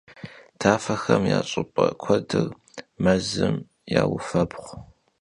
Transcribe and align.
Tafexem 0.59 1.23
ya 1.31 1.39
ş'ıp'e 1.49 1.85
kuedır 2.01 2.47
mezım 3.03 3.55
yaufebğu. 3.93 4.63